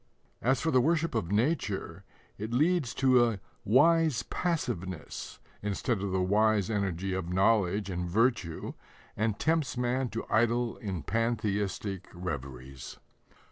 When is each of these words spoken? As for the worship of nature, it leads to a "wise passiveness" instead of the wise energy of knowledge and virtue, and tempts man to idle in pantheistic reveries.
As 0.41 0.59
for 0.61 0.71
the 0.71 0.81
worship 0.81 1.13
of 1.13 1.31
nature, 1.31 2.03
it 2.39 2.51
leads 2.51 2.95
to 2.95 3.23
a 3.23 3.39
"wise 3.63 4.23
passiveness" 4.23 5.37
instead 5.61 6.01
of 6.01 6.11
the 6.11 6.23
wise 6.23 6.71
energy 6.71 7.13
of 7.13 7.29
knowledge 7.31 7.87
and 7.87 8.09
virtue, 8.09 8.73
and 9.15 9.37
tempts 9.37 9.77
man 9.77 10.09
to 10.09 10.25
idle 10.27 10.77
in 10.77 11.03
pantheistic 11.03 12.07
reveries. 12.15 12.97